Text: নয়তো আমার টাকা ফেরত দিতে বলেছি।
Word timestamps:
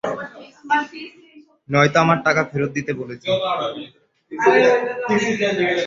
নয়তো 1.69 1.97
আমার 1.99 2.19
টাকা 2.27 2.41
ফেরত 2.51 2.71
দিতে 2.77 2.91
বলেছি। 2.93 3.27